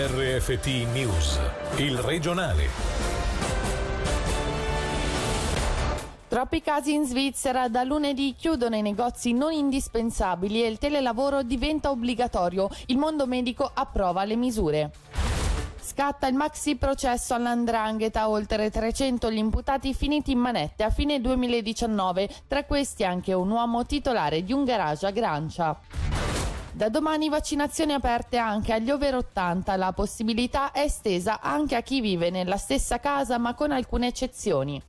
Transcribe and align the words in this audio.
RFT 0.00 0.66
News, 0.92 1.40
il 1.78 1.98
regionale. 1.98 2.68
Troppi 6.28 6.62
casi 6.62 6.94
in 6.94 7.04
Svizzera, 7.04 7.68
da 7.68 7.82
lunedì 7.82 8.36
chiudono 8.38 8.76
i 8.76 8.80
negozi 8.82 9.32
non 9.32 9.52
indispensabili 9.52 10.62
e 10.62 10.68
il 10.68 10.78
telelavoro 10.78 11.42
diventa 11.42 11.90
obbligatorio. 11.90 12.68
Il 12.86 12.96
mondo 12.96 13.26
medico 13.26 13.68
approva 13.74 14.22
le 14.22 14.36
misure. 14.36 14.92
Scatta 15.80 16.28
il 16.28 16.34
maxi 16.34 16.76
processo 16.76 17.34
all'Andrangheta, 17.34 18.28
oltre 18.28 18.70
300 18.70 19.32
gli 19.32 19.38
imputati 19.38 19.94
finiti 19.94 20.30
in 20.30 20.38
manette 20.38 20.84
a 20.84 20.90
fine 20.90 21.20
2019, 21.20 22.28
tra 22.46 22.62
questi 22.62 23.02
anche 23.02 23.32
un 23.32 23.50
uomo 23.50 23.84
titolare 23.84 24.44
di 24.44 24.52
un 24.52 24.62
garage 24.62 25.06
a 25.06 25.10
Grancia. 25.10 26.07
Da 26.78 26.90
domani 26.90 27.28
vaccinazioni 27.28 27.92
aperte 27.92 28.36
anche 28.36 28.72
agli 28.72 28.92
over 28.92 29.16
80, 29.16 29.74
la 29.74 29.90
possibilità 29.90 30.70
è 30.70 30.82
estesa 30.82 31.40
anche 31.40 31.74
a 31.74 31.80
chi 31.80 32.00
vive 32.00 32.30
nella 32.30 32.56
stessa 32.56 33.00
casa 33.00 33.36
ma 33.36 33.54
con 33.54 33.72
alcune 33.72 34.06
eccezioni. 34.06 34.80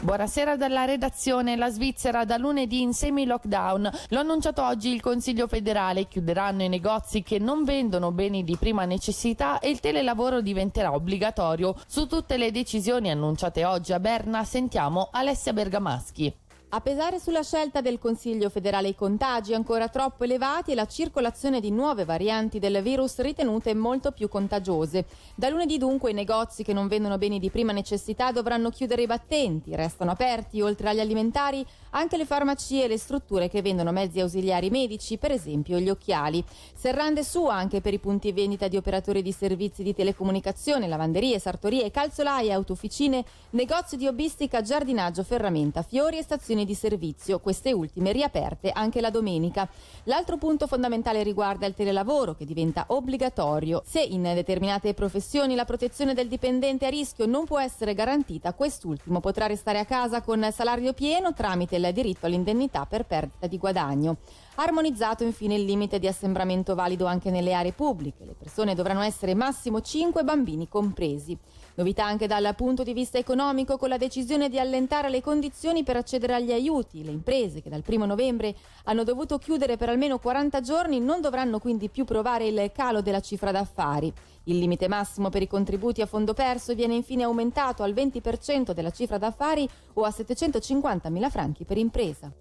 Buonasera 0.00 0.56
dalla 0.56 0.86
redazione. 0.86 1.54
La 1.54 1.70
Svizzera 1.70 2.24
da 2.24 2.36
lunedì 2.36 2.80
in 2.80 2.92
semi-lockdown. 2.92 3.90
L'ha 4.08 4.18
annunciato 4.18 4.64
oggi 4.64 4.92
il 4.92 5.00
Consiglio 5.00 5.46
federale. 5.46 6.08
Chiuderanno 6.08 6.64
i 6.64 6.68
negozi 6.68 7.22
che 7.22 7.38
non 7.38 7.62
vendono 7.62 8.10
beni 8.10 8.42
di 8.42 8.56
prima 8.56 8.84
necessità 8.84 9.60
e 9.60 9.70
il 9.70 9.78
telelavoro 9.78 10.40
diventerà 10.40 10.92
obbligatorio. 10.92 11.76
Su 11.86 12.08
tutte 12.08 12.36
le 12.36 12.50
decisioni 12.50 13.08
annunciate 13.08 13.64
oggi 13.64 13.92
a 13.92 14.00
Berna 14.00 14.42
sentiamo 14.42 15.10
Alessia 15.12 15.52
Bergamaschi. 15.52 16.34
A 16.70 16.82
pesare 16.82 17.18
sulla 17.18 17.42
scelta 17.42 17.80
del 17.80 17.98
Consiglio 17.98 18.50
federale 18.50 18.88
i 18.88 18.94
contagi 18.94 19.54
ancora 19.54 19.88
troppo 19.88 20.24
elevati 20.24 20.72
e 20.72 20.74
la 20.74 20.84
circolazione 20.84 21.60
di 21.60 21.70
nuove 21.70 22.04
varianti 22.04 22.58
del 22.58 22.82
virus 22.82 23.20
ritenute 23.20 23.72
molto 23.72 24.12
più 24.12 24.28
contagiose. 24.28 25.06
Da 25.34 25.48
lunedì 25.48 25.78
dunque 25.78 26.10
i 26.10 26.14
negozi 26.14 26.62
che 26.62 26.74
non 26.74 26.86
vendono 26.86 27.16
beni 27.16 27.38
di 27.38 27.48
prima 27.48 27.72
necessità 27.72 28.32
dovranno 28.32 28.68
chiudere 28.68 29.00
i 29.00 29.06
battenti. 29.06 29.74
Restano 29.74 30.10
aperti, 30.10 30.60
oltre 30.60 30.90
agli 30.90 31.00
alimentari, 31.00 31.64
anche 31.92 32.18
le 32.18 32.26
farmacie 32.26 32.84
e 32.84 32.88
le 32.88 32.98
strutture 32.98 33.48
che 33.48 33.62
vendono 33.62 33.90
mezzi 33.90 34.20
ausiliari 34.20 34.68
medici, 34.68 35.16
per 35.16 35.32
esempio 35.32 35.78
gli 35.78 35.88
occhiali. 35.88 36.44
Serrande 36.74 37.24
su 37.24 37.46
anche 37.46 37.80
per 37.80 37.94
i 37.94 37.98
punti 37.98 38.30
vendita 38.32 38.68
di 38.68 38.76
operatori 38.76 39.22
di 39.22 39.32
servizi 39.32 39.82
di 39.82 39.94
telecomunicazione, 39.94 40.86
lavanderie, 40.86 41.38
sartorie, 41.38 41.90
calzolaie, 41.90 42.52
autofficine, 42.52 43.24
negozi 43.52 43.96
di 43.96 44.06
hobbistica, 44.06 44.60
giardinaggio, 44.60 45.22
ferramenta, 45.22 45.80
fiori 45.80 46.18
e 46.18 46.22
stazioni 46.22 46.56
stazioni 46.58 46.64
di 46.64 46.74
servizio, 46.74 47.38
queste 47.38 47.72
ultime 47.72 48.12
riaperte 48.12 48.70
anche 48.70 49.00
la 49.00 49.10
domenica. 49.10 49.68
L'altro 50.04 50.36
punto 50.36 50.66
fondamentale 50.66 51.22
riguarda 51.22 51.66
il 51.66 51.74
telelavoro 51.74 52.34
che 52.34 52.44
diventa 52.44 52.86
obbligatorio. 52.88 53.82
Se 53.84 54.00
in 54.00 54.22
determinate 54.22 54.94
professioni 54.94 55.54
la 55.54 55.64
protezione 55.64 56.14
del 56.14 56.28
dipendente 56.28 56.86
a 56.86 56.90
rischio 56.90 57.26
non 57.26 57.44
può 57.44 57.60
essere 57.60 57.94
garantita, 57.94 58.54
quest'ultimo 58.54 59.20
potrà 59.20 59.46
restare 59.46 59.78
a 59.78 59.84
casa 59.84 60.22
con 60.22 60.48
salario 60.52 60.92
pieno 60.92 61.32
tramite 61.32 61.76
il 61.76 61.90
diritto 61.92 62.26
all'indennità 62.26 62.86
per 62.86 63.04
perdita 63.04 63.46
di 63.46 63.58
guadagno. 63.58 64.16
Armonizzato 64.60 65.22
infine 65.22 65.54
il 65.54 65.64
limite 65.64 66.00
di 66.00 66.08
assembramento 66.08 66.74
valido 66.74 67.06
anche 67.06 67.30
nelle 67.30 67.54
aree 67.54 67.70
pubbliche. 67.70 68.24
Le 68.24 68.34
persone 68.36 68.74
dovranno 68.74 69.02
essere 69.02 69.36
massimo 69.36 69.80
5 69.80 70.24
bambini 70.24 70.66
compresi. 70.66 71.38
Novità 71.76 72.04
anche 72.04 72.26
dal 72.26 72.52
punto 72.56 72.82
di 72.82 72.92
vista 72.92 73.18
economico 73.18 73.76
con 73.76 73.88
la 73.88 73.96
decisione 73.96 74.48
di 74.48 74.58
allentare 74.58 75.10
le 75.10 75.20
condizioni 75.20 75.84
per 75.84 75.94
accedere 75.94 76.34
agli 76.34 76.50
aiuti. 76.50 77.04
Le 77.04 77.12
imprese 77.12 77.62
che 77.62 77.70
dal 77.70 77.84
1 77.86 78.04
novembre 78.04 78.56
hanno 78.86 79.04
dovuto 79.04 79.38
chiudere 79.38 79.76
per 79.76 79.90
almeno 79.90 80.18
40 80.18 80.60
giorni 80.60 80.98
non 80.98 81.20
dovranno 81.20 81.60
quindi 81.60 81.88
più 81.88 82.04
provare 82.04 82.48
il 82.48 82.72
calo 82.74 83.00
della 83.00 83.20
cifra 83.20 83.52
d'affari. 83.52 84.12
Il 84.44 84.58
limite 84.58 84.88
massimo 84.88 85.28
per 85.28 85.42
i 85.42 85.46
contributi 85.46 86.00
a 86.00 86.06
fondo 86.06 86.34
perso 86.34 86.74
viene 86.74 86.96
infine 86.96 87.22
aumentato 87.22 87.84
al 87.84 87.94
20% 87.94 88.72
della 88.72 88.90
cifra 88.90 89.18
d'affari 89.18 89.68
o 89.92 90.02
a 90.02 90.08
750.000 90.08 91.30
franchi 91.30 91.64
per 91.64 91.78
impresa. 91.78 92.32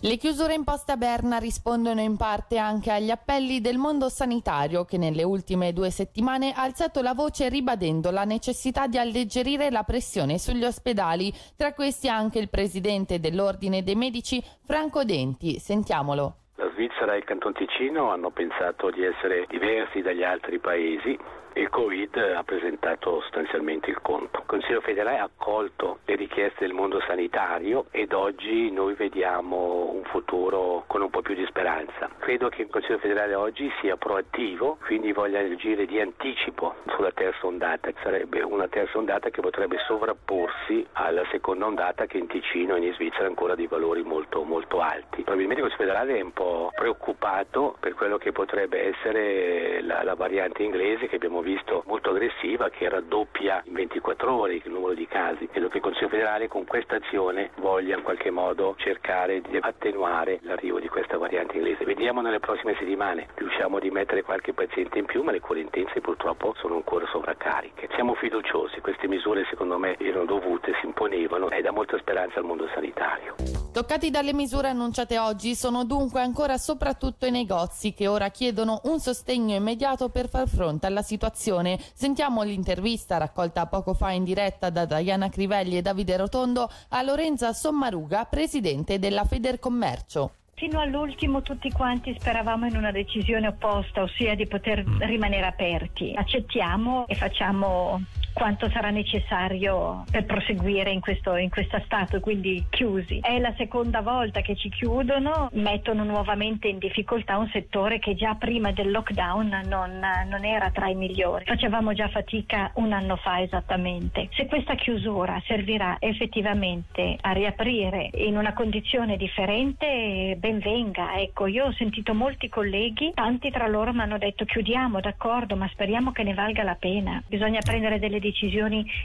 Le 0.00 0.16
chiusure 0.16 0.54
imposte 0.54 0.92
a 0.92 0.96
Berna 0.96 1.38
rispondono 1.38 2.00
in 2.00 2.16
parte 2.16 2.56
anche 2.56 2.92
agli 2.92 3.10
appelli 3.10 3.60
del 3.60 3.78
mondo 3.78 4.08
sanitario 4.08 4.84
che 4.84 4.96
nelle 4.96 5.24
ultime 5.24 5.72
due 5.72 5.90
settimane 5.90 6.52
ha 6.52 6.62
alzato 6.62 7.02
la 7.02 7.14
voce 7.14 7.48
ribadendo 7.48 8.12
la 8.12 8.22
necessità 8.22 8.86
di 8.86 8.96
alleggerire 8.96 9.70
la 9.70 9.82
pressione 9.82 10.38
sugli 10.38 10.64
ospedali, 10.64 11.34
tra 11.56 11.74
questi 11.74 12.08
anche 12.08 12.38
il 12.38 12.48
presidente 12.48 13.18
dell'Ordine 13.18 13.82
dei 13.82 13.96
Medici 13.96 14.42
Franco 14.62 15.02
Denti. 15.02 15.58
Sentiamolo. 15.58 16.36
Svizzera 16.78 17.14
e 17.14 17.18
il 17.18 17.24
Canton 17.24 17.54
Ticino 17.54 18.12
hanno 18.12 18.30
pensato 18.30 18.90
di 18.90 19.04
essere 19.04 19.46
diversi 19.48 20.00
dagli 20.00 20.22
altri 20.22 20.60
paesi 20.60 21.18
il 21.58 21.70
Covid 21.70 22.16
ha 22.16 22.44
presentato 22.44 23.20
sostanzialmente 23.22 23.90
il 23.90 24.00
conto. 24.00 24.38
Il 24.38 24.46
Consiglio 24.46 24.80
federale 24.80 25.18
ha 25.18 25.24
accolto 25.24 25.98
le 26.04 26.14
richieste 26.14 26.64
del 26.64 26.72
mondo 26.72 27.00
sanitario 27.00 27.86
ed 27.90 28.12
oggi 28.12 28.70
noi 28.70 28.94
vediamo 28.94 29.90
un 29.92 30.04
futuro 30.04 30.84
con 30.86 31.02
un 31.02 31.10
po' 31.10 31.20
più 31.20 31.34
di 31.34 31.44
speranza. 31.46 32.10
Credo 32.18 32.48
che 32.48 32.62
il 32.62 32.68
Consiglio 32.68 32.98
federale 32.98 33.34
oggi 33.34 33.70
sia 33.80 33.96
proattivo, 33.96 34.78
quindi 34.84 35.12
voglia 35.12 35.40
agire 35.40 35.84
di 35.86 36.00
anticipo 36.00 36.76
sulla 36.94 37.10
terza 37.10 37.46
ondata. 37.46 37.90
Sarebbe 38.02 38.40
una 38.42 38.68
terza 38.68 38.96
ondata 38.96 39.30
che 39.30 39.40
potrebbe 39.40 39.78
sovrapporsi 39.86 40.86
alla 40.92 41.24
seconda 41.30 41.66
ondata 41.66 42.06
che 42.06 42.18
in 42.18 42.28
Ticino 42.28 42.76
e 42.76 42.86
in 42.86 42.92
Svizzera 42.94 43.26
ancora 43.26 43.56
dei 43.56 43.66
valori 43.66 44.02
molto, 44.02 44.44
molto 44.44 44.80
alti. 44.80 45.22
Probabilmente 45.22 45.62
il 45.62 45.68
Consiglio 45.68 45.90
federale 45.90 46.18
è 46.18 46.22
un 46.22 46.32
po' 46.32 46.67
preoccupato 46.74 47.76
per 47.80 47.94
quello 47.94 48.18
che 48.18 48.32
potrebbe 48.32 48.88
essere 48.88 49.80
la, 49.82 50.02
la 50.02 50.14
variante 50.14 50.62
inglese 50.62 51.06
che 51.08 51.16
abbiamo 51.16 51.40
visto 51.40 51.82
molto 51.86 52.10
aggressiva 52.10 52.68
che 52.70 52.88
raddoppia 52.88 53.62
in 53.66 53.74
24 53.74 54.32
ore 54.32 54.54
il 54.54 54.62
numero 54.66 54.94
di 54.94 55.06
casi. 55.06 55.46
Credo 55.48 55.68
che 55.68 55.78
il 55.78 55.82
Consiglio 55.82 56.08
federale 56.08 56.48
con 56.48 56.64
questa 56.64 56.96
azione 56.96 57.50
voglia 57.56 57.96
in 57.96 58.02
qualche 58.02 58.30
modo 58.30 58.74
cercare 58.78 59.40
di 59.40 59.58
attenuare 59.60 60.38
l'arrivo 60.42 60.80
di 60.80 60.88
questa 60.88 61.18
variante 61.18 61.56
inglese. 61.56 61.84
Vediamo 61.84 62.20
nelle 62.20 62.40
prossime 62.40 62.74
settimane, 62.78 63.28
riusciamo 63.34 63.78
di 63.78 63.90
mettere 63.90 64.22
qualche 64.22 64.52
paziente 64.52 64.98
in 64.98 65.06
più, 65.06 65.22
ma 65.22 65.32
le 65.32 65.40
cure 65.40 65.60
intense 65.60 66.00
purtroppo 66.00 66.54
sono 66.58 66.76
ancora 66.76 67.06
sovraccariche. 67.06 67.88
Siamo 67.94 68.14
fiduciosi, 68.14 68.80
queste 68.80 69.08
misure 69.08 69.44
secondo 69.48 69.78
me 69.78 69.96
erano 69.98 70.24
dovute, 70.24 70.74
si 70.80 70.86
imponevano 70.86 71.50
e 71.50 71.62
dà 71.62 71.72
molta 71.72 71.98
speranza 71.98 72.38
al 72.38 72.44
mondo 72.44 72.68
sanitario. 72.74 73.67
Toccati 73.78 74.10
dalle 74.10 74.32
misure 74.32 74.66
annunciate 74.66 75.20
oggi 75.20 75.54
sono 75.54 75.84
dunque 75.84 76.20
ancora 76.20 76.58
soprattutto 76.58 77.26
i 77.26 77.30
negozi 77.30 77.94
che 77.94 78.08
ora 78.08 78.28
chiedono 78.28 78.80
un 78.86 78.98
sostegno 78.98 79.54
immediato 79.54 80.08
per 80.08 80.28
far 80.28 80.48
fronte 80.48 80.86
alla 80.86 81.02
situazione. 81.02 81.78
Sentiamo 81.94 82.42
l'intervista 82.42 83.18
raccolta 83.18 83.66
poco 83.66 83.94
fa 83.94 84.10
in 84.10 84.24
diretta 84.24 84.70
da 84.70 84.84
Diana 84.84 85.28
Crivelli 85.28 85.76
e 85.76 85.82
Davide 85.82 86.16
Rotondo 86.16 86.68
a 86.88 87.02
Lorenza 87.02 87.52
Sommaruga, 87.52 88.24
presidente 88.24 88.98
della 88.98 89.24
Federcommercio. 89.24 90.32
Fino 90.54 90.80
all'ultimo 90.80 91.42
tutti 91.42 91.70
quanti 91.70 92.16
speravamo 92.18 92.66
in 92.66 92.74
una 92.74 92.90
decisione 92.90 93.46
opposta, 93.46 94.02
ossia 94.02 94.34
di 94.34 94.48
poter 94.48 94.84
rimanere 94.98 95.46
aperti. 95.46 96.14
Accettiamo 96.16 97.06
e 97.06 97.14
facciamo 97.14 98.00
quanto 98.38 98.70
sarà 98.70 98.90
necessario 98.90 100.04
per 100.12 100.24
proseguire 100.24 100.92
in 100.92 101.00
questo, 101.00 101.34
in 101.34 101.50
questo 101.50 101.82
stato, 101.84 102.20
quindi 102.20 102.64
chiusi. 102.70 103.18
È 103.18 103.36
la 103.40 103.52
seconda 103.56 104.00
volta 104.00 104.42
che 104.42 104.54
ci 104.54 104.68
chiudono, 104.68 105.48
mettono 105.54 106.04
nuovamente 106.04 106.68
in 106.68 106.78
difficoltà 106.78 107.36
un 107.36 107.48
settore 107.48 107.98
che 107.98 108.14
già 108.14 108.36
prima 108.36 108.70
del 108.70 108.92
lockdown 108.92 109.62
non, 109.64 110.00
non 110.28 110.44
era 110.44 110.70
tra 110.70 110.86
i 110.86 110.94
migliori. 110.94 111.46
Facevamo 111.46 111.92
già 111.94 112.06
fatica 112.06 112.70
un 112.74 112.92
anno 112.92 113.16
fa 113.16 113.40
esattamente. 113.40 114.28
Se 114.34 114.46
questa 114.46 114.76
chiusura 114.76 115.42
servirà 115.44 115.96
effettivamente 115.98 117.16
a 117.20 117.32
riaprire 117.32 118.08
in 118.14 118.36
una 118.36 118.52
condizione 118.52 119.16
differente, 119.16 120.36
ben 120.38 120.60
venga. 120.60 121.16
Ecco, 121.16 121.46
io 121.48 121.64
ho 121.66 121.72
sentito 121.72 122.14
molti 122.14 122.48
colleghi, 122.48 123.10
tanti 123.14 123.50
tra 123.50 123.66
loro 123.66 123.92
mi 123.92 124.02
hanno 124.02 124.16
detto 124.16 124.44
chiudiamo, 124.44 125.00
d'accordo, 125.00 125.56
ma 125.56 125.68
speriamo 125.72 126.12
che 126.12 126.22
ne 126.22 126.34
valga 126.34 126.62
la 126.62 126.76
pena. 126.78 127.20
Bisogna 127.26 127.58
prendere 127.64 127.98
delle 127.98 128.20
decisioni 128.20 128.26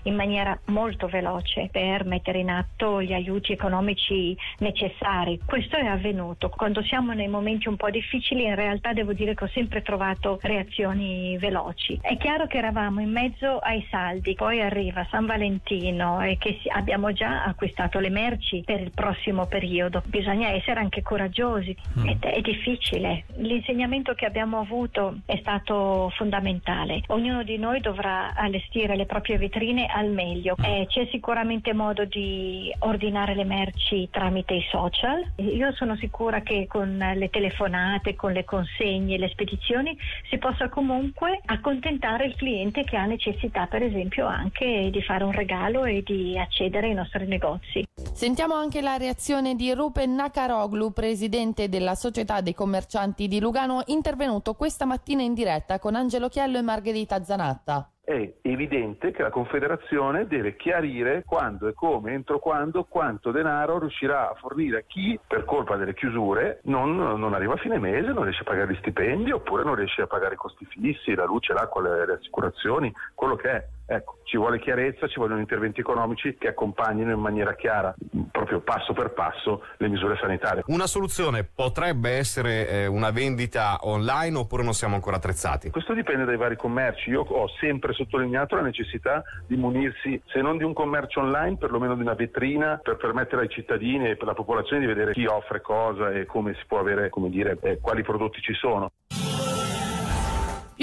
in 0.04 0.16
maniera 0.16 0.58
molto 0.66 1.08
veloce 1.08 1.70
per 1.72 2.06
mettere 2.06 2.40
in 2.40 2.50
atto 2.50 3.02
gli 3.02 3.14
aiuti 3.14 3.52
economici 3.52 4.36
necessari. 4.60 5.40
Questo 5.46 5.78
è 5.78 5.86
avvenuto. 5.86 6.50
Quando 6.50 6.82
siamo 6.84 7.14
nei 7.14 7.28
momenti 7.28 7.68
un 7.68 7.76
po' 7.76 7.90
difficili 7.90 8.44
in 8.46 8.56
realtà 8.56 8.94
devo 8.94 9.14
dire 9.14 9.34
che 9.34 9.46
ho 9.46 9.50
sempre 9.50 9.82
trovato 9.82 10.40
reazioni 10.42 11.38
veloci. 11.38 12.00
È 12.02 12.18
chiaro 12.18 12.48
che 12.48 12.58
eravamo 12.58 13.02
in 13.02 13.12
mezzo 13.12 13.58
ai 13.60 13.86
saldi, 13.90 14.34
poi 14.36 14.62
arriva 14.62 15.08
San 15.10 15.26
Valentino 15.26 16.22
e 16.22 16.38
che 16.38 16.60
abbiamo 16.68 17.12
già 17.12 17.44
acquistato 17.44 18.00
le 18.00 18.10
merci 18.10 18.64
per 18.66 18.82
il 18.82 18.92
prossimo 18.94 19.46
periodo. 19.46 20.02
Bisogna 20.06 20.50
essere 20.50 20.80
anche 20.80 21.02
coraggiosi 21.02 21.76
mm. 22.00 22.08
ed 22.08 22.24
è 22.24 22.42
difficile. 22.42 23.26
L'insegnamento 23.38 24.14
che 24.14 24.26
abbiamo 24.26 24.60
avuto 24.60 25.20
è 25.26 25.38
stato 25.38 26.12
fondamentale. 26.16 27.02
Ognuno 27.08 27.44
di 27.44 27.58
noi 27.58 27.80
dovrà 27.80 28.34
allestire 28.36 28.96
le 28.96 29.06
proprie 29.14 29.38
vetrine 29.38 29.86
al 29.86 30.10
meglio. 30.10 30.56
Eh, 30.60 30.88
c'è 30.90 31.08
sicuramente 31.12 31.72
modo 31.72 32.04
di 32.06 32.74
ordinare 32.80 33.36
le 33.36 33.44
merci 33.44 34.10
tramite 34.12 34.56
i 34.56 34.66
social. 34.72 35.24
Io 35.36 35.72
sono 35.74 35.96
sicura 35.98 36.42
che 36.42 36.66
con 36.68 36.98
le 36.98 37.30
telefonate, 37.30 38.16
con 38.16 38.32
le 38.32 38.44
consegne, 38.44 39.20
le 39.20 39.30
spedizioni 39.30 39.96
si 40.32 40.40
possa 40.40 40.68
comunque 40.68 41.42
accontentare 41.46 42.26
il 42.26 42.36
cliente 42.36 42.84
che 42.84 42.98
ha 42.98 43.06
necessità 43.06 43.68
per 43.68 43.84
esempio 43.84 44.26
anche 44.26 44.90
di 44.92 45.02
fare 45.04 45.24
un 45.24 45.32
regalo 45.32 45.86
e 45.86 46.02
di 46.04 46.36
accedere 46.40 46.88
ai 46.88 46.96
nostri 46.96 47.28
negozi. 47.28 47.86
Sentiamo 48.14 48.56
anche 48.56 48.82
la 48.82 48.98
reazione 48.98 49.54
di 49.54 49.72
Rupen 49.74 50.16
Nakaroglu, 50.16 50.92
presidente 50.92 51.70
della 51.70 51.94
Società 51.94 52.42
dei 52.42 52.56
Commercianti 52.56 53.28
di 53.28 53.40
Lugano, 53.40 53.84
intervenuto 53.88 54.56
questa 54.56 54.86
mattina 54.86 55.22
in 55.22 55.36
diretta 55.36 55.78
con 55.78 55.94
Angelo 55.94 56.30
Chiello 56.30 56.58
e 56.58 56.62
Margherita 56.64 57.24
Zanatta 57.24 57.90
è 58.06 58.34
evidente 58.42 59.12
che 59.12 59.22
la 59.22 59.30
Confederazione 59.30 60.28
deve 60.28 60.58
chiarire 60.58 61.24
quando 61.26 61.70
e 61.70 61.74
come, 61.74 62.12
entro 62.12 62.38
quando, 62.38 62.84
quanto 62.84 63.32
denaro 63.32 63.80
riuscirà 63.80 64.30
a 64.30 64.34
fornire 64.36 64.80
a 64.80 64.84
chi 64.86 65.18
per 65.26 65.46
colpa 65.46 65.78
delle 65.78 65.94
chiusure 65.94 66.60
non, 66.64 66.98
non, 66.98 67.34
arriva 67.34 67.54
a 67.54 67.58
fine 67.58 67.80
mese, 67.80 68.12
non 68.12 68.24
riesce 68.24 68.42
a 68.42 68.46
pagare 68.46 68.74
gli 68.74 68.78
stipendi 68.80 69.32
oppure 69.32 69.64
non 69.64 69.76
riesce 69.76 70.02
a 70.02 70.08
pagare 70.08 70.34
i 70.34 70.38
costi 70.38 70.66
fissi, 70.66 71.16
la 71.16 71.24
luce, 71.24 71.54
l'acqua, 71.54 71.82
le, 71.82 72.06
le 72.06 72.14
assicurazioni, 72.14 72.94
quello 73.16 73.36
che 73.36 73.50
è. 73.50 73.68
Ecco, 73.86 74.20
ci 74.24 74.38
vuole 74.38 74.60
chiarezza, 74.60 75.08
ci 75.08 75.20
vogliono 75.20 75.40
interventi 75.40 75.82
economici 75.82 76.36
che 76.40 76.48
accompagnino 76.48 77.12
in 77.12 77.20
maniera 77.20 77.54
chiara, 77.56 77.94
proprio 78.32 78.62
passo 78.62 78.94
per 78.94 79.12
passo, 79.14 79.64
le 79.78 79.90
misure 79.90 80.18
sanitarie. 80.20 80.64
Una 80.68 80.88
soluzione 80.88 81.44
potrebbe 81.44 82.12
essere 82.12 82.68
eh, 82.68 82.86
una 82.88 83.12
vendita 83.12 83.78
online 83.82 84.38
oppure 84.38 84.64
non 84.64 84.74
siamo 84.74 84.96
ancora 84.96 85.18
attrezzati? 85.18 85.70
Questo 85.70 85.94
dipende 85.94 86.26
dai 86.26 86.38
vari 86.38 86.56
commerci. 86.56 87.10
Io 87.10 87.22
ho 87.22 87.48
sempre 87.60 87.94
sottolineato 87.94 88.56
la 88.56 88.62
necessità 88.62 89.22
di 89.46 89.56
munirsi, 89.56 90.22
se 90.26 90.42
non 90.42 90.58
di 90.58 90.64
un 90.64 90.74
commercio 90.74 91.20
online, 91.20 91.58
perlomeno 91.58 91.96
di 91.96 92.02
una 92.02 92.14
vetrina 92.14 92.80
per 92.82 92.98
permettere 92.98 93.44
ai 93.44 93.50
cittadini 93.50 94.10
e 94.10 94.16
per 94.16 94.28
la 94.28 94.34
popolazione 94.34 94.82
di 94.82 94.88
vedere 94.88 95.14
chi 95.14 95.26
offre 95.26 95.62
cosa 95.62 96.12
e 96.12 96.26
come 96.26 96.54
si 96.54 96.64
può 96.68 96.80
avere, 96.80 97.10
come 97.10 97.30
dire, 97.30 97.58
eh, 97.62 97.80
quali 97.80 98.02
prodotti 98.02 98.42
ci 98.42 98.54
sono. 98.54 98.92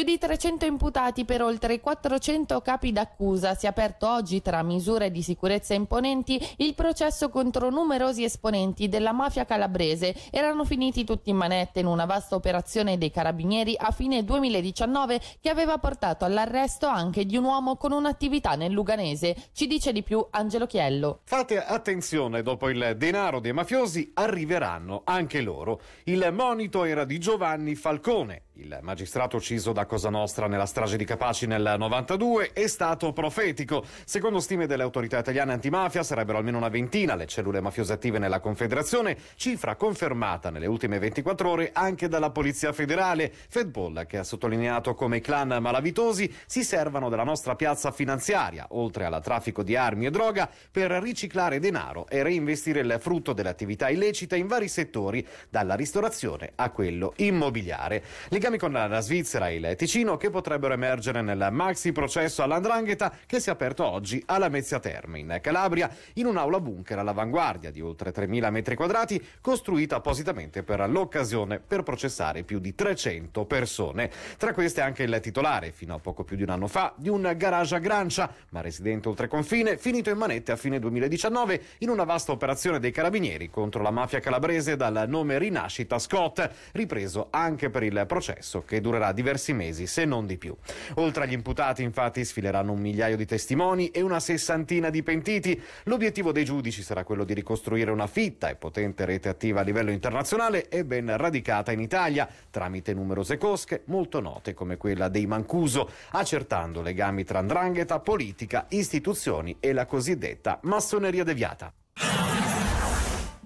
Più 0.01 0.09
di 0.09 0.17
300 0.17 0.65
imputati 0.65 1.27
per 1.27 1.43
oltre 1.43 1.79
400 1.79 2.63
capi 2.63 2.91
d'accusa. 2.91 3.55
Si 3.55 3.67
è 3.67 3.69
aperto 3.69 4.09
oggi 4.09 4.41
tra 4.41 4.63
misure 4.63 5.11
di 5.11 5.21
sicurezza 5.21 5.75
imponenti 5.75 6.41
il 6.57 6.75
processo 6.75 7.29
contro 7.29 7.69
numerosi 7.69 8.25
esponenti 8.25 8.89
della 8.89 9.13
mafia 9.13 9.45
calabrese. 9.45 10.15
Erano 10.31 10.65
finiti 10.65 11.05
tutti 11.05 11.29
in 11.29 11.37
manette 11.37 11.81
in 11.81 11.87
una 11.87 12.07
vasta 12.07 12.35
operazione 12.35 12.97
dei 12.97 13.11
carabinieri 13.11 13.75
a 13.77 13.91
fine 13.91 14.25
2019 14.25 15.21
che 15.39 15.51
aveva 15.51 15.77
portato 15.77 16.25
all'arresto 16.25 16.87
anche 16.87 17.27
di 17.27 17.37
un 17.37 17.45
uomo 17.45 17.77
con 17.77 17.93
un'attività 17.93 18.55
nel 18.55 18.73
Luganese. 18.73 19.37
Ci 19.53 19.67
dice 19.67 19.93
di 19.93 20.03
più 20.03 20.27
Angelo 20.31 20.65
Chiello. 20.65 21.21
Fate 21.25 21.63
attenzione, 21.63 22.41
dopo 22.41 22.71
il 22.71 22.95
denaro 22.97 23.39
dei 23.39 23.53
mafiosi 23.53 24.13
arriveranno 24.15 25.03
anche 25.05 25.43
loro. 25.43 25.83
Il 26.05 26.27
monito 26.33 26.85
era 26.85 27.05
di 27.05 27.19
Giovanni 27.19 27.75
Falcone 27.75 28.45
il 28.61 28.79
magistrato 28.83 29.39
ucciso 29.39 29.73
da 29.73 29.87
Cosa 29.87 30.11
Nostra 30.11 30.47
nella 30.47 30.67
strage 30.67 30.99
di 30.99 31.05
Capaci 31.05 31.47
nel 31.47 31.77
92 31.79 32.53
è 32.53 32.67
stato 32.67 33.13
profetico. 33.13 33.85
Secondo 34.05 34.39
stime 34.39 34.67
delle 34.67 34.83
autorità 34.83 35.19
italiane 35.19 35.53
antimafia 35.53 36.03
sarebbero 36.03 36.39
almeno 36.39 36.59
una 36.59 36.69
ventina 36.69 37.15
le 37.15 37.27
cellule 37.27 37.61
mafiose 37.61 37.95
attive 37.95 38.19
nella 38.19 38.41
Confederazione, 38.41 39.17
cifra 39.37 39.77
confermata 39.77 40.51
nelle 40.51 40.67
ultime 40.67 40.99
24 40.99 41.49
ore 41.49 41.71
anche 41.73 42.09
dalla 42.09 42.31
Polizia 42.31 42.73
Federale. 42.73 43.33
Fedball 43.49 44.07
che 44.07 44.19
ha 44.19 44.25
sottolineato 44.25 44.95
come 44.95 45.19
i 45.19 45.21
clan 45.21 45.57
malavitosi 45.61 46.33
si 46.47 46.63
servano 46.63 47.09
della 47.09 47.25
nostra 47.25 47.57
piazza 47.57 47.91
finanziaria, 47.91 48.67
oltre 48.71 49.07
al 49.07 49.23
traffico 49.23 49.63
di 49.63 49.75
armi 49.75 50.07
e 50.07 50.11
droga, 50.11 50.51
per 50.71 50.91
riciclare 50.91 51.61
denaro 51.61 52.07
e 52.09 52.23
reinvestire 52.23 52.81
il 52.81 52.99
frutto 53.01 53.33
delle 53.33 53.49
attività 53.49 53.89
illecite 53.89 54.37
in 54.37 54.47
vari 54.47 54.69
settori, 54.69 55.27
dalla 55.49 55.75
ristorazione 55.75 56.53
a 56.57 56.71
quello 56.71 57.15
immobiliare. 57.17 58.05
Legami 58.29 58.50
legami 58.51 58.59
con 58.59 58.73
la 58.73 59.01
Svizzera 59.01 59.49
e 59.49 59.57
il 59.57 59.77
Ticino 59.77 60.17
che 60.17 60.31
potrebbero 60.31 60.75
emergere 60.75 61.23
nel 61.23 61.49
maxi 61.53 61.93
processo 61.93 62.43
all'Andrangheta 62.43 63.13
che 63.27 63.39
si 63.39 63.49
è 63.49 63.53
aperto 63.53 63.85
oggi 63.85 64.21
alla 64.27 64.49
Mezzia 64.49 64.81
Terme 64.81 65.21
in 65.21 65.39
Calabria 65.41 65.91
in 66.15 66.27
un'aula 66.27 66.59
bunker 66.61 66.99
all'avanguardia 66.99 67.71
di 67.71 67.81
oltre 67.81 68.13
3.000 68.13 68.51
metri 68.51 68.75
quadrati 68.75 69.25
costruita 69.41 69.97
appositamente 69.97 70.63
per 70.63 70.89
l'occasione 70.89 71.61
per 71.61 71.83
processare 71.83 72.43
più 72.43 72.59
di 72.59 72.75
300 72.75 73.45
persone. 73.45 74.11
Tra 74.37 74.53
queste 74.53 74.81
anche 74.81 75.05
il 75.05 75.19
titolare, 75.21 75.71
fino 75.71 75.95
a 75.95 75.99
poco 75.99 76.25
più 76.25 76.37
di 76.37 76.43
un 76.43 76.51
anno 76.51 76.67
fa, 76.67 76.93
di 76.97 77.09
un 77.09 77.33
garage 77.37 77.77
a 77.77 77.79
Grancia, 77.79 78.33
ma 78.51 78.61
residente 78.61 79.09
oltre 79.09 79.29
confine, 79.29 79.77
finito 79.77 80.11
in 80.11 80.17
manette 80.17 80.53
a 80.53 80.57
fine 80.57 80.79
2019 80.79 81.63
in 81.79 81.91
una 81.91 82.05
vasta 82.05 82.33
operazione 82.33 82.81
dei 82.81 82.91
carabinieri 82.91 83.51
contro 83.51 83.83
la 83.83 83.91
mafia 83.91 84.21
calabrese 84.21 84.77
dal 84.77 85.05
nome 85.07 85.39
Rinascita 85.39 85.99
Scott, 85.99 86.51
ripreso 86.73 87.29
anche 87.31 87.71
per 87.71 87.83
il 87.83 88.05
processo 88.07 88.40
processo 88.41 88.63
che 88.65 88.81
durerà 88.81 89.13
diversi 89.13 89.53
mesi, 89.53 89.87
se 89.87 90.05
non 90.05 90.27
di 90.27 90.39
più. 90.39 90.57
Oltre 90.95 91.25
agli 91.25 91.33
imputati, 91.33 91.83
infatti, 91.83 92.25
sfileranno 92.25 92.73
un 92.73 92.81
migliaio 92.81 93.17
di 93.17 93.27
testimoni 93.27 93.89
e 93.91 94.01
una 94.01 94.19
sessantina 94.19 94.91
di 94.91 95.03
pentiti. 95.03 95.61
L'obiettivo 95.85 96.33
dei 96.33 96.45
giudici 96.45 96.83
sarà 96.83 97.05
quello 97.05 97.25
di 97.25 97.35
ricostruire 97.35 97.91
una 97.91 98.07
fitta 98.07 98.49
e 98.49 98.57
potente 98.57 99.05
rete 99.05 99.29
attiva 99.29 99.61
a 99.61 99.63
livello 99.63 99.91
internazionale 99.91 100.69
e 100.69 100.85
ben 100.85 101.15
radicata 101.17 101.71
in 101.73 101.81
Italia, 101.81 102.29
tramite 102.51 102.95
numerose 102.95 103.37
cosche 103.37 103.83
molto 103.87 104.21
note 104.21 104.55
come 104.55 104.77
quella 104.77 105.09
dei 105.09 105.27
Mancuso, 105.27 105.91
accertando 106.13 106.83
legami 106.83 107.25
tra 107.25 107.43
ndrangheta, 107.43 108.01
politica, 108.01 108.67
istituzioni 108.71 109.57
e 109.61 109.73
la 109.73 109.87
cosiddetta 109.87 110.59
massoneria 110.63 111.25
deviata. 111.25 111.73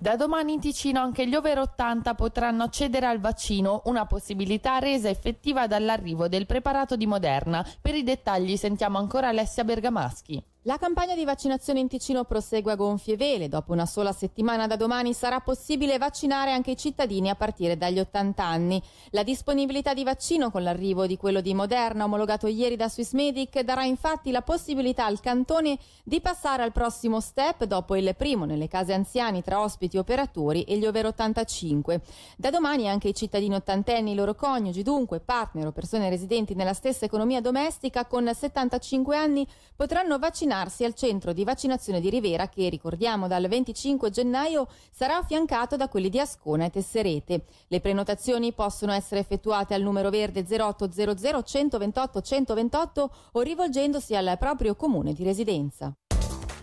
Da 0.05 0.17
domani 0.17 0.53
in 0.53 0.61
Ticino 0.61 1.01
anche 1.01 1.27
gli 1.27 1.35
over 1.35 1.61
80 1.61 2.13
potranno 2.13 2.65
accedere 2.65 3.07
al 3.07 3.21
vaccino, 3.21 3.81
una 3.87 4.05
possibilità 4.05 4.79
resa 4.79 5.09
effettiva 5.09 5.67
dall'arrivo 5.67 6.29
del 6.29 6.45
preparato 6.45 6.95
di 6.95 7.07
Moderna. 7.07 7.67
Per 7.81 7.95
i 7.95 8.03
dettagli 8.03 8.59
sentiamo 8.59 8.99
ancora 8.99 9.29
Alessia 9.29 9.65
Bergamaschi. 9.65 10.45
La 10.67 10.79
campagna 10.79 11.15
di 11.15 11.27
vaccinazione 11.27 11.81
in 11.81 11.89
Ticino 11.89 12.25
prosegue 12.25 12.73
a 12.73 12.75
gonfie 12.75 13.19
vele. 13.19 13.49
Dopo 13.49 13.73
una 13.73 13.85
sola 13.85 14.13
settimana 14.13 14.67
da 14.67 14.77
domani 14.77 15.13
sarà 15.13 15.41
possibile 15.41 15.99
vaccinare 15.99 16.53
anche 16.53 16.71
i 16.71 16.77
cittadini 16.79 17.29
a 17.29 17.35
partire 17.35 17.77
dagli 17.77 17.99
80 17.99 18.43
anni. 18.43 18.83
La 19.11 19.23
disponibilità 19.23 19.93
di 19.93 20.05
vaccino 20.05 20.51
con 20.51 20.63
l'arrivo 20.63 21.07
di 21.07 21.19
quello 21.19 21.43
di 21.43 21.53
Moderna 21.53 22.05
omologato 22.05 22.47
ieri 22.47 22.77
da 22.77 22.89
Swissmedic 22.89 23.61
darà 23.61 23.85
infatti 23.85 24.31
la 24.31 24.41
possibilità 24.41 25.05
al 25.05 25.21
cantone 25.21 25.79
di 26.03 26.23
passare 26.23 26.63
al 26.63 26.73
prossimo 26.73 27.21
step 27.21 27.65
dopo 27.65 27.95
il 27.95 28.15
primo 28.17 28.47
nelle 28.47 28.67
case 28.67 28.95
anziani 28.95 29.43
tra 29.43 29.61
ospiti 29.61 29.99
operatori 29.99 30.63
e 30.63 30.79
gli 30.79 30.87
over 30.87 31.05
85. 31.09 32.01
Da 32.39 32.49
domani 32.49 32.89
anche 32.89 33.09
i 33.09 33.15
cittadini 33.15 33.55
ottantenni, 33.55 34.13
i 34.13 34.15
loro 34.15 34.35
coniugi, 34.35 34.83
dunque 34.83 35.21
partner 35.21 35.67
o 35.67 35.73
persone 35.73 36.09
residenti 36.09 36.55
nella 36.55 36.73
stessa 36.73 37.05
economia 37.05 37.43
domestica 37.43 38.07
con 38.07 38.33
75 38.33 39.15
anni 39.15 39.47
potranno 39.77 40.19
vaccinare 40.19 40.53
vaccinarsi 40.55 40.85
al 40.85 40.95
centro 40.95 41.33
di 41.33 41.43
vaccinazione 41.43 42.01
di 42.01 42.09
Rivera 42.09 42.49
che, 42.49 42.69
ricordiamo, 42.69 43.27
dal 43.27 43.49
25 43.49 44.11
gennaio 44.11 44.69
sarà 44.93 45.17
affiancato 45.17 45.77
da 45.77 45.89
quelli 45.89 46.09
di 46.09 46.21
Ascona 46.21 46.67
e 46.67 46.71
Tesserete. 46.71 47.47
Le 47.67 47.81
prenotazioni 47.81 48.53
possono 48.53 48.93
essere 48.93 49.19
effettuate 49.21 49.75
al 49.75 49.83
numero 49.83 50.11
verde 50.11 50.47
0800 50.49 51.43
128 51.43 52.21
128 52.21 53.11
o 53.33 53.41
rivolgendosi 53.41 54.15
al 54.15 54.37
proprio 54.39 54.77
comune 54.77 55.13
di 55.13 55.25
residenza. 55.25 55.93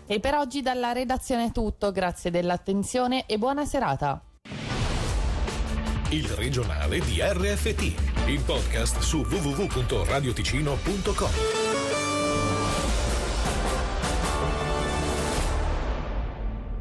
E 0.06 0.20
per 0.20 0.34
oggi 0.34 0.62
dalla 0.62 0.92
redazione 0.92 1.44
è 1.46 1.52
tutto, 1.52 1.90
grazie 1.92 2.30
dell'attenzione 2.30 3.26
e 3.26 3.36
buona 3.38 3.66
serata. 3.66 4.22
Il 6.10 6.28
regionale 6.28 7.00
di 7.00 7.20
RFT, 7.20 7.82
il 8.26 8.42
podcast 8.44 8.98
su 8.98 9.20
www.radioticino.com. 9.20 11.61